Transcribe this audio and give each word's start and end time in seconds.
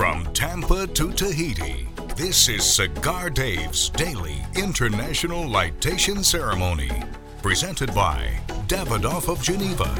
From 0.00 0.24
Tampa 0.32 0.86
to 0.86 1.12
Tahiti, 1.12 1.86
this 2.16 2.48
is 2.48 2.64
Cigar 2.64 3.28
Dave's 3.28 3.90
daily 3.90 4.42
international 4.56 5.44
lightation 5.44 6.24
ceremony. 6.24 6.90
Presented 7.42 7.94
by 7.94 8.40
Davidoff 8.66 9.28
of 9.30 9.42
Geneva, 9.42 9.94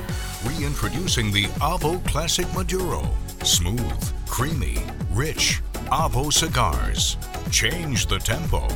reintroducing 0.46 1.30
the 1.30 1.48
Avo 1.60 2.02
Classic 2.06 2.46
Maduro. 2.54 3.06
Smooth, 3.44 4.26
creamy, 4.26 4.78
rich 5.10 5.60
Avo 5.92 6.32
cigars. 6.32 7.18
Change 7.50 8.06
the 8.06 8.18
tempo. 8.18 8.66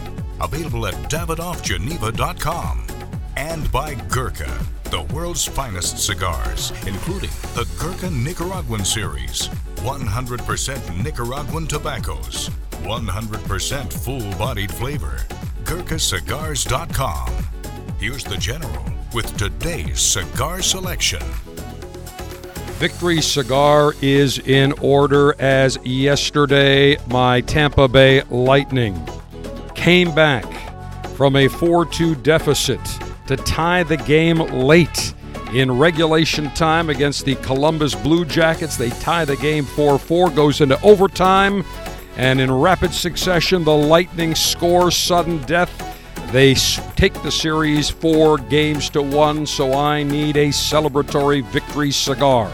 Available 0.43 0.87
at 0.87 0.95
davidoffgeneva.com. 1.09 2.84
And 3.37 3.71
by 3.73 3.95
Gurkha, 3.95 4.65
the 4.85 5.03
world's 5.13 5.45
finest 5.45 5.99
cigars, 5.99 6.71
including 6.87 7.31
the 7.55 7.69
Gurkha 7.79 8.11
Nicaraguan 8.11 8.85
series. 8.85 9.49
100% 9.77 11.03
Nicaraguan 11.03 11.67
tobaccos. 11.67 12.49
100% 12.83 13.93
full 13.93 14.39
bodied 14.39 14.73
flavor. 14.73 15.19
GurkhaCigars.com. 15.65 17.31
Here's 17.99 18.25
the 18.25 18.37
General 18.37 18.85
with 19.13 19.37
today's 19.37 20.01
cigar 20.01 20.63
selection. 20.63 21.23
Victory 22.79 23.21
Cigar 23.23 23.95
is 24.03 24.39
in 24.41 24.73
order 24.81 25.35
as 25.41 25.79
yesterday 25.85 26.97
my 27.07 27.41
Tampa 27.41 27.89
Bay 27.89 28.23
Lightning 28.31 29.01
came 29.75 30.15
back 30.15 30.45
from 31.17 31.37
a 31.37 31.49
4 31.49 31.87
2 31.87 32.17
deficit 32.17 32.81
to 33.27 33.37
tie 33.37 33.83
the 33.83 33.97
game 33.97 34.39
late 34.39 35.15
in 35.53 35.71
regulation 35.71 36.51
time 36.51 36.91
against 36.91 37.25
the 37.25 37.37
Columbus 37.37 37.95
Blue 37.95 38.25
Jackets. 38.25 38.77
They 38.77 38.91
tie 38.91 39.25
the 39.25 39.37
game 39.37 39.65
4 39.65 39.99
4, 39.99 40.31
goes 40.31 40.61
into 40.61 40.81
overtime, 40.83 41.65
and 42.17 42.41
in 42.41 42.51
rapid 42.51 42.93
succession, 42.93 43.65
the 43.65 43.77
Lightning 43.77 44.35
score 44.35 44.91
sudden 44.91 45.39
death. 45.43 45.71
They 46.33 46.55
take 46.97 47.15
the 47.23 47.31
series 47.31 47.91
four 47.91 48.39
games 48.39 48.91
to 48.91 49.03
one, 49.03 49.47
so 49.47 49.73
I 49.73 50.03
need 50.03 50.37
a 50.37 50.49
celebratory 50.49 51.45
victory 51.45 51.93
cigar. 51.93 52.51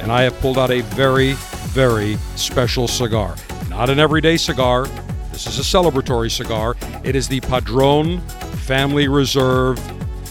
And 0.00 0.10
I 0.10 0.22
have 0.22 0.36
pulled 0.40 0.58
out 0.58 0.72
a 0.72 0.80
very, 0.80 1.34
very 1.68 2.16
special 2.34 2.88
cigar. 2.88 3.36
Not 3.68 3.90
an 3.90 4.00
everyday 4.00 4.36
cigar. 4.36 4.86
This 5.30 5.46
is 5.46 5.58
a 5.58 5.62
celebratory 5.62 6.32
cigar. 6.32 6.74
It 7.04 7.14
is 7.14 7.28
the 7.28 7.40
Padron 7.42 8.20
Family 8.66 9.06
Reserve 9.06 9.78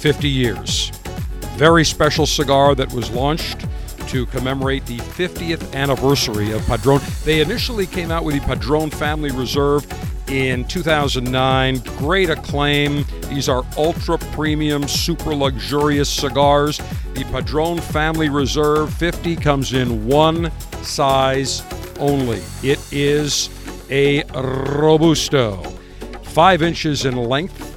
50 0.02 0.28
years. 0.28 0.90
Very 1.58 1.86
special 1.86 2.26
cigar 2.26 2.74
that 2.74 2.92
was 2.92 3.12
launched 3.12 3.68
to 4.08 4.26
commemorate 4.26 4.84
the 4.88 4.98
50th 4.98 5.76
anniversary 5.76 6.52
of 6.52 6.66
Padron. 6.66 7.00
They 7.24 7.40
initially 7.40 7.86
came 7.86 8.10
out 8.10 8.24
with 8.24 8.34
the 8.34 8.42
Padron 8.42 8.90
Family 8.90 9.30
Reserve 9.30 9.86
in 10.28 10.66
2009. 10.66 11.78
Great 12.00 12.32
acclaim. 12.32 13.06
These 13.30 13.48
are 13.48 13.64
ultra 13.78 14.18
premium, 14.18 14.88
super 14.88 15.36
luxurious 15.36 16.10
cigars. 16.10 16.80
The 17.14 17.24
Padron 17.26 17.78
Family 17.78 18.30
Reserve 18.30 18.92
50 18.96 19.36
comes 19.36 19.74
in 19.74 20.08
one 20.08 20.52
size 20.82 21.62
only. 22.00 22.42
It 22.64 22.80
is 22.92 23.50
a 23.92 24.24
Robusto, 24.34 25.58
five 26.24 26.64
inches 26.64 27.06
in 27.06 27.16
length 27.18 27.71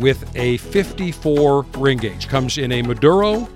with 0.00 0.34
a 0.36 0.56
54 0.56 1.62
ring 1.76 1.98
gauge. 1.98 2.26
Comes 2.28 2.58
in 2.58 2.72
a 2.72 2.82
Maduro 2.82 3.48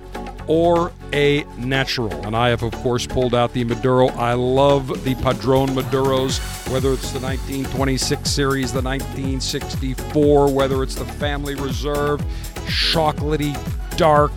or 0.46 0.92
a 1.12 1.44
natural. 1.58 2.12
And 2.26 2.36
I 2.36 2.50
have, 2.50 2.62
of 2.62 2.72
course, 2.72 3.06
pulled 3.06 3.34
out 3.34 3.52
the 3.52 3.64
Maduro. 3.64 4.08
I 4.08 4.34
love 4.34 5.04
the 5.04 5.14
Padron 5.16 5.70
Maduros, 5.70 6.38
whether 6.70 6.92
it's 6.92 7.10
the 7.12 7.20
1926 7.20 8.30
series, 8.30 8.72
the 8.72 8.82
1964, 8.82 10.52
whether 10.52 10.82
it's 10.82 10.94
the 10.94 11.04
Family 11.04 11.54
Reserve, 11.54 12.20
chocolatey, 12.66 13.56
dark, 13.96 14.32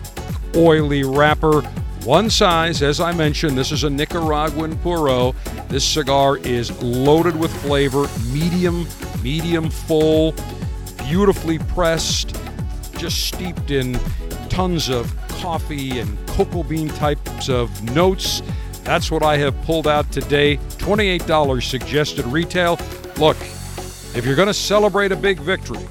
oily 0.56 1.04
wrapper. 1.04 1.60
One 2.04 2.30
size, 2.30 2.80
as 2.80 3.00
I 3.00 3.12
mentioned, 3.12 3.58
this 3.58 3.70
is 3.70 3.84
a 3.84 3.90
Nicaraguan 3.90 4.78
Puro. 4.78 5.34
This 5.68 5.84
cigar 5.84 6.38
is 6.38 6.70
loaded 6.82 7.36
with 7.36 7.54
flavor, 7.62 8.06
medium, 8.32 8.86
medium 9.22 9.68
full, 9.68 10.32
beautifully 11.08 11.58
pressed, 11.58 12.38
just 12.98 13.28
steeped 13.28 13.70
in 13.70 13.98
tons 14.50 14.90
of 14.90 15.16
coffee 15.28 16.00
and 16.00 16.18
cocoa 16.28 16.62
bean 16.62 16.88
types 16.88 17.48
of 17.48 17.82
notes. 17.94 18.42
That's 18.82 19.10
what 19.10 19.22
I 19.22 19.38
have 19.38 19.60
pulled 19.62 19.88
out 19.88 20.10
today. 20.12 20.58
$28 20.76 21.62
suggested 21.62 22.26
retail. 22.26 22.78
Look, 23.16 23.38
if 24.14 24.24
you're 24.26 24.36
going 24.36 24.48
to 24.48 24.54
celebrate 24.54 25.10
a 25.10 25.16
big 25.16 25.40
victory 25.40 25.86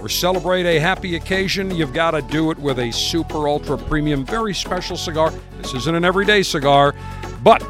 or 0.00 0.08
celebrate 0.08 0.66
a 0.66 0.78
happy 0.78 1.16
occasion, 1.16 1.74
you've 1.74 1.92
got 1.92 2.12
to 2.12 2.22
do 2.22 2.52
it 2.52 2.58
with 2.58 2.78
a 2.78 2.92
super 2.92 3.48
ultra 3.48 3.76
premium, 3.76 4.24
very 4.24 4.54
special 4.54 4.96
cigar. 4.96 5.32
This 5.60 5.74
isn't 5.74 5.94
an 5.94 6.04
everyday 6.04 6.44
cigar, 6.44 6.94
but 7.42 7.62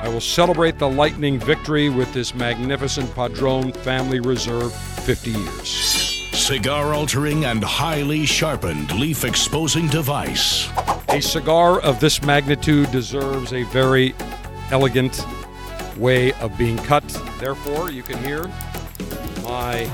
I 0.00 0.08
will 0.08 0.20
celebrate 0.20 0.78
the 0.78 0.88
lightning 0.88 1.40
victory 1.40 1.88
with 1.88 2.12
this 2.12 2.32
magnificent 2.32 3.12
Padron 3.14 3.72
Family 3.72 4.20
Reserve 4.20 4.72
50 4.72 5.30
years. 5.30 6.13
Cigar 6.44 6.92
altering 6.92 7.46
and 7.46 7.64
highly 7.64 8.26
sharpened 8.26 8.92
leaf 9.00 9.24
exposing 9.24 9.88
device. 9.88 10.68
A 11.08 11.18
cigar 11.18 11.80
of 11.80 12.00
this 12.00 12.22
magnitude 12.22 12.92
deserves 12.92 13.54
a 13.54 13.62
very 13.62 14.14
elegant 14.70 15.26
way 15.96 16.34
of 16.34 16.56
being 16.58 16.76
cut. 16.76 17.02
Therefore, 17.40 17.90
you 17.90 18.02
can 18.02 18.22
hear 18.22 18.46
my 19.42 19.90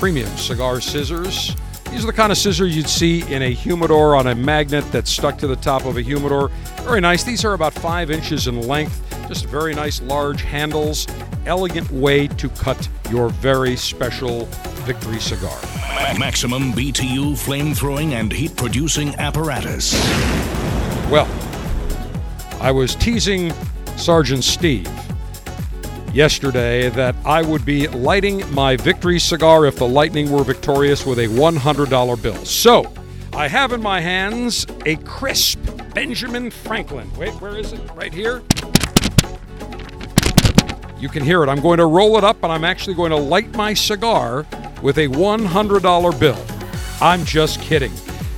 premium 0.00 0.36
cigar 0.36 0.80
scissors. 0.80 1.54
These 1.92 2.02
are 2.02 2.08
the 2.08 2.12
kind 2.12 2.32
of 2.32 2.38
scissors 2.38 2.74
you'd 2.74 2.88
see 2.88 3.22
in 3.32 3.42
a 3.42 3.50
humidor 3.50 4.16
on 4.16 4.26
a 4.26 4.34
magnet 4.34 4.84
that's 4.90 5.12
stuck 5.12 5.38
to 5.38 5.46
the 5.46 5.54
top 5.54 5.84
of 5.84 5.96
a 5.96 6.02
humidor. 6.02 6.48
Very 6.78 7.00
nice. 7.00 7.22
These 7.22 7.44
are 7.44 7.52
about 7.52 7.72
five 7.72 8.10
inches 8.10 8.48
in 8.48 8.66
length. 8.66 9.00
Just 9.28 9.46
very 9.46 9.76
nice 9.76 10.02
large 10.02 10.42
handles. 10.42 11.06
Elegant 11.46 11.88
way 11.92 12.26
to 12.26 12.48
cut 12.48 12.88
your 13.12 13.28
very 13.28 13.76
special 13.76 14.46
victory 14.86 15.20
cigar. 15.20 15.58
Maximum 16.18 16.72
BTU 16.72 17.36
flame 17.36 17.74
throwing 17.74 18.14
and 18.14 18.32
heat 18.32 18.56
producing 18.56 19.14
apparatus. 19.16 19.92
Well, 21.10 21.28
I 22.58 22.70
was 22.70 22.94
teasing 22.94 23.52
Sergeant 23.96 24.44
Steve 24.44 24.88
yesterday 26.14 26.88
that 26.88 27.14
I 27.26 27.42
would 27.42 27.66
be 27.66 27.86
lighting 27.88 28.50
my 28.50 28.76
victory 28.76 29.18
cigar 29.18 29.66
if 29.66 29.76
the 29.76 29.86
Lightning 29.86 30.32
were 30.32 30.42
victorious 30.42 31.04
with 31.04 31.18
a 31.18 31.26
$100 31.26 32.22
bill. 32.22 32.44
So, 32.46 32.90
I 33.34 33.46
have 33.46 33.72
in 33.72 33.82
my 33.82 34.00
hands 34.00 34.66
a 34.86 34.96
crisp 34.96 35.58
Benjamin 35.94 36.50
Franklin. 36.50 37.10
Wait, 37.18 37.32
where 37.42 37.58
is 37.58 37.74
it? 37.74 37.80
Right 37.94 38.12
here. 38.12 38.42
You 41.02 41.08
can 41.08 41.24
hear 41.24 41.42
it. 41.42 41.48
I'm 41.48 41.60
going 41.60 41.78
to 41.78 41.86
roll 41.86 42.16
it 42.16 42.22
up 42.22 42.44
and 42.44 42.52
I'm 42.52 42.62
actually 42.62 42.94
going 42.94 43.10
to 43.10 43.16
light 43.16 43.52
my 43.56 43.74
cigar 43.74 44.46
with 44.82 44.98
a 44.98 45.08
$100 45.08 46.20
bill. 46.20 46.46
I'm 47.00 47.24
just 47.24 47.60
kidding. 47.60 47.90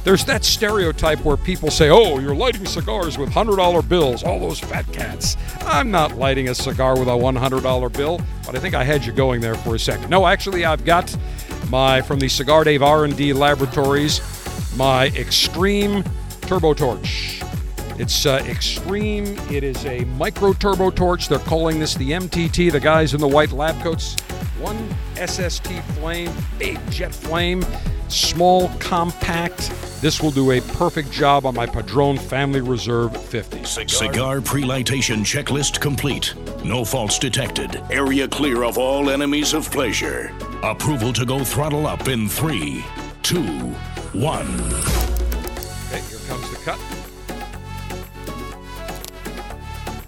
There's 0.02 0.24
that 0.24 0.44
stereotype 0.44 1.22
where 1.26 1.36
people 1.36 1.70
say, 1.70 1.90
oh, 1.90 2.20
you're 2.20 2.34
lighting 2.34 2.64
cigars 2.64 3.18
with 3.18 3.28
$100 3.28 3.86
bills, 3.86 4.22
all 4.22 4.40
those 4.40 4.60
fat 4.60 4.90
cats. 4.94 5.36
I'm 5.60 5.90
not 5.90 6.16
lighting 6.16 6.48
a 6.48 6.54
cigar 6.54 6.98
with 6.98 7.08
a 7.08 7.10
$100 7.10 7.92
bill, 7.92 8.18
but 8.46 8.56
I 8.56 8.60
think 8.60 8.74
I 8.74 8.82
had 8.82 9.04
you 9.04 9.12
going 9.12 9.42
there 9.42 9.56
for 9.56 9.74
a 9.74 9.78
second. 9.78 10.08
No, 10.08 10.26
actually, 10.26 10.64
I've 10.64 10.86
got 10.86 11.14
my, 11.68 12.00
from 12.00 12.18
the 12.18 12.28
Cigar 12.28 12.64
Dave 12.64 12.82
R&D 12.82 13.34
Laboratories, 13.34 14.22
my 14.74 15.08
Extreme 15.08 16.02
Turbo 16.40 16.72
Torch. 16.72 17.43
It's 17.96 18.26
uh, 18.26 18.42
extreme. 18.48 19.24
It 19.50 19.62
is 19.62 19.84
a 19.86 20.04
micro 20.04 20.52
turbo 20.52 20.90
torch. 20.90 21.28
They're 21.28 21.38
calling 21.38 21.78
this 21.78 21.94
the 21.94 22.10
MTT. 22.10 22.72
The 22.72 22.80
guys 22.80 23.14
in 23.14 23.20
the 23.20 23.28
white 23.28 23.52
lab 23.52 23.80
coats. 23.82 24.16
One 24.58 24.76
SST 25.14 25.68
flame, 25.94 26.32
big 26.58 26.80
jet 26.90 27.14
flame, 27.14 27.64
small, 28.08 28.68
compact. 28.78 29.70
This 30.00 30.20
will 30.20 30.32
do 30.32 30.52
a 30.52 30.60
perfect 30.60 31.10
job 31.12 31.46
on 31.46 31.54
my 31.54 31.66
Padron 31.66 32.18
Family 32.18 32.60
Reserve 32.60 33.16
50. 33.16 33.64
Cigar 33.86 34.40
pre-lightation 34.40 35.18
checklist 35.20 35.80
complete. 35.80 36.34
No 36.64 36.84
faults 36.84 37.18
detected. 37.18 37.80
Area 37.90 38.26
clear 38.26 38.64
of 38.64 38.76
all 38.76 39.10
enemies 39.10 39.54
of 39.54 39.70
pleasure. 39.70 40.32
Approval 40.62 41.12
to 41.12 41.24
go 41.24 41.44
throttle 41.44 41.86
up 41.86 42.08
in 42.08 42.28
three, 42.28 42.84
two, 43.22 43.44
one. 44.12 44.60
Okay, 45.86 46.00
here 46.08 46.18
comes 46.26 46.50
the 46.50 46.60
cut. 46.64 47.13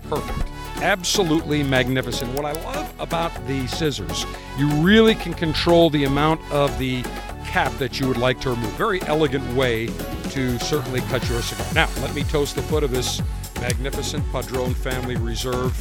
Perfect. 0.08 0.48
Absolutely 0.82 1.62
magnificent. 1.62 2.32
What 2.34 2.44
I 2.44 2.52
love 2.62 2.94
about 2.98 3.32
the 3.46 3.66
scissors, 3.66 4.26
you 4.58 4.68
really 4.82 5.14
can 5.14 5.32
control 5.32 5.90
the 5.90 6.04
amount 6.04 6.40
of 6.52 6.78
the 6.78 7.02
cap 7.46 7.72
that 7.78 7.98
you 7.98 8.08
would 8.08 8.18
like 8.18 8.40
to 8.42 8.50
remove. 8.50 8.70
Very 8.72 9.00
elegant 9.02 9.44
way 9.54 9.86
to 10.30 10.58
certainly 10.58 11.00
cut 11.02 11.26
your 11.28 11.40
cigar. 11.40 11.66
Now, 11.74 11.88
let 12.02 12.14
me 12.14 12.24
toast 12.24 12.56
the 12.56 12.62
foot 12.62 12.84
of 12.84 12.90
this 12.90 13.22
magnificent 13.60 14.24
Padron 14.30 14.74
Family 14.74 15.16
Reserve 15.16 15.74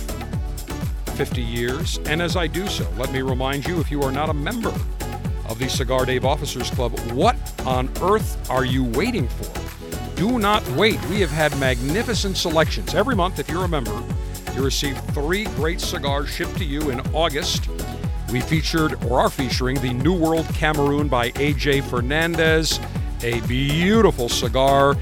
50 1.15 1.41
years. 1.41 1.97
And 2.05 2.21
as 2.21 2.35
I 2.35 2.47
do 2.47 2.67
so, 2.67 2.89
let 2.97 3.11
me 3.11 3.21
remind 3.21 3.65
you 3.65 3.79
if 3.79 3.91
you 3.91 4.01
are 4.01 4.11
not 4.11 4.29
a 4.29 4.33
member 4.33 4.73
of 5.49 5.59
the 5.59 5.69
Cigar 5.69 6.05
Dave 6.05 6.25
Officers 6.25 6.69
Club, 6.69 6.97
what 7.11 7.35
on 7.65 7.89
earth 8.01 8.49
are 8.49 8.65
you 8.65 8.83
waiting 8.83 9.27
for? 9.27 9.61
Do 10.15 10.39
not 10.39 10.65
wait. 10.71 11.03
We 11.07 11.19
have 11.21 11.31
had 11.31 11.57
magnificent 11.59 12.37
selections. 12.37 12.95
Every 12.95 13.15
month, 13.15 13.39
if 13.39 13.49
you're 13.49 13.65
a 13.65 13.69
member, 13.69 14.01
you 14.55 14.63
receive 14.63 14.97
three 15.13 15.45
great 15.55 15.81
cigars 15.81 16.29
shipped 16.29 16.57
to 16.57 16.65
you 16.65 16.89
in 16.89 16.99
August. 17.13 17.67
We 18.31 18.39
featured 18.41 19.03
or 19.05 19.19
are 19.19 19.29
featuring 19.29 19.79
the 19.79 19.93
New 19.93 20.17
World 20.17 20.45
Cameroon 20.53 21.07
by 21.07 21.31
AJ 21.31 21.83
Fernandez, 21.83 22.79
a 23.21 23.41
beautiful 23.41 24.29
cigar. 24.29 24.95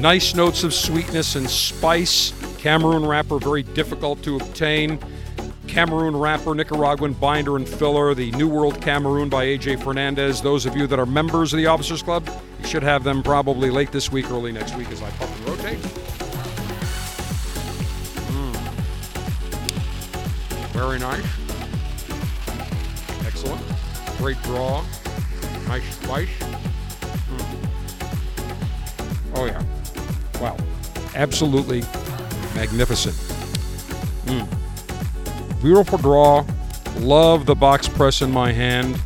Nice 0.00 0.34
notes 0.34 0.64
of 0.64 0.74
sweetness 0.74 1.36
and 1.36 1.48
spice. 1.48 2.32
Cameroon 2.58 3.06
wrapper, 3.06 3.38
very 3.38 3.62
difficult 3.62 4.22
to 4.24 4.36
obtain. 4.36 4.98
Cameroon 5.68 6.16
wrapper, 6.16 6.54
Nicaraguan 6.54 7.14
binder 7.14 7.56
and 7.56 7.68
filler, 7.68 8.14
the 8.14 8.30
New 8.32 8.48
World 8.48 8.80
Cameroon 8.80 9.28
by 9.28 9.46
AJ 9.46 9.82
Fernandez. 9.82 10.42
Those 10.42 10.66
of 10.66 10.76
you 10.76 10.86
that 10.86 10.98
are 10.98 11.06
members 11.06 11.52
of 11.52 11.58
the 11.58 11.66
Officers 11.66 12.02
Club, 12.02 12.28
you 12.60 12.66
should 12.66 12.82
have 12.82 13.04
them 13.04 13.22
probably 13.22 13.70
late 13.70 13.92
this 13.92 14.10
week, 14.12 14.30
early 14.30 14.52
next 14.52 14.76
week 14.76 14.90
as 14.90 15.02
I 15.02 15.10
puff 15.10 15.38
and 15.38 15.48
rotate. 15.48 16.13
Very 20.74 20.98
nice. 20.98 21.24
Excellent. 23.24 23.62
Great 24.18 24.42
draw. 24.42 24.84
Nice 25.68 25.94
spice. 25.94 26.28
Mm. 27.28 27.68
Oh, 29.36 29.44
yeah. 29.44 29.62
Wow. 30.40 30.56
Absolutely 31.14 31.82
magnificent. 32.56 33.14
Mm. 34.26 35.62
Beautiful 35.62 35.98
draw. 35.98 36.44
Love 36.96 37.46
the 37.46 37.54
box 37.54 37.86
press 37.86 38.20
in 38.20 38.32
my 38.32 38.50
hand. 38.50 39.00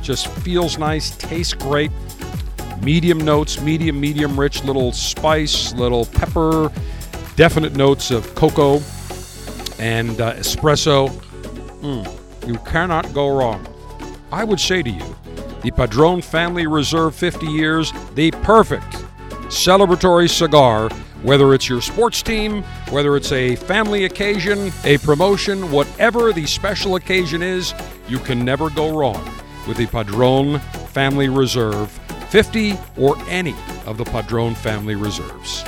Just 0.00 0.28
feels 0.28 0.78
nice, 0.78 1.16
tastes 1.16 1.52
great. 1.52 1.90
Medium 2.80 3.18
notes, 3.18 3.60
medium, 3.60 4.00
medium 4.00 4.38
rich, 4.38 4.62
little 4.62 4.92
spice, 4.92 5.72
little 5.72 6.06
pepper, 6.06 6.70
definite 7.34 7.74
notes 7.74 8.12
of 8.12 8.32
cocoa 8.36 8.80
and 9.78 10.20
uh, 10.20 10.34
espresso. 10.34 11.08
Mm, 11.80 12.48
you 12.48 12.58
cannot 12.58 13.12
go 13.14 13.36
wrong. 13.36 13.66
I 14.32 14.44
would 14.44 14.60
say 14.60 14.82
to 14.82 14.90
you, 14.90 15.16
the 15.62 15.70
Padron 15.70 16.22
Family 16.22 16.66
Reserve 16.66 17.14
50 17.14 17.46
years, 17.46 17.92
the 18.14 18.30
perfect 18.30 19.04
celebratory 19.48 20.28
cigar 20.28 20.90
whether 21.22 21.52
it's 21.52 21.68
your 21.68 21.80
sports 21.80 22.22
team, 22.22 22.62
whether 22.90 23.16
it's 23.16 23.32
a 23.32 23.56
family 23.56 24.04
occasion, 24.04 24.72
a 24.84 24.98
promotion, 24.98 25.70
whatever 25.70 26.32
the 26.32 26.46
special 26.46 26.96
occasion 26.96 27.42
is, 27.42 27.74
you 28.08 28.18
can 28.18 28.44
never 28.44 28.70
go 28.70 28.96
wrong 28.96 29.24
with 29.66 29.76
the 29.76 29.86
Padron 29.86 30.58
Family 30.92 31.28
Reserve 31.28 31.90
50 32.30 32.74
or 32.96 33.16
any 33.28 33.54
of 33.86 33.98
the 33.98 34.04
Padron 34.04 34.54
Family 34.54 34.94
Reserves. 34.94 35.64